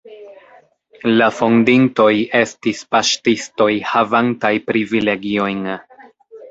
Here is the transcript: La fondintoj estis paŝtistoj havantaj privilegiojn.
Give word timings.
La 1.21 1.27
fondintoj 1.41 2.09
estis 2.41 2.81
paŝtistoj 2.97 3.71
havantaj 3.93 4.53
privilegiojn. 4.73 5.63